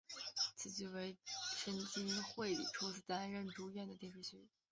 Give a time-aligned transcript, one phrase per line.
[0.55, 1.15] 此剧为
[1.55, 4.49] 深津绘里初次担任主演的电视剧。